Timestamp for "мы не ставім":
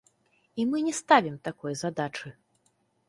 0.69-1.37